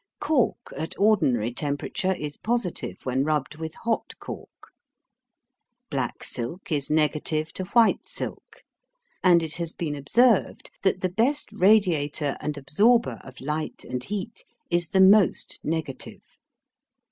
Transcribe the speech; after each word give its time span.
Cork 0.19 0.73
at 0.75 0.95
ordinary 0.97 1.53
temperature 1.53 2.15
is 2.15 2.35
positive 2.35 2.97
when 3.05 3.23
rubbed 3.23 3.57
with 3.57 3.75
hot 3.83 4.15
cork. 4.17 4.71
Black 5.91 6.23
silk 6.23 6.71
is 6.71 6.89
negative 6.89 7.53
to 7.53 7.65
white 7.65 8.07
silk, 8.09 8.63
and 9.23 9.43
it 9.43 9.57
has 9.57 9.73
been 9.73 9.93
observed 9.95 10.71
that 10.81 11.01
the 11.01 11.09
best 11.09 11.49
radiator 11.53 12.35
and 12.41 12.57
absorber 12.57 13.19
of 13.23 13.39
light 13.41 13.83
and 13.87 14.03
heat 14.05 14.43
is 14.71 14.89
the 14.89 14.99
most 15.01 15.59
negative. 15.63 16.35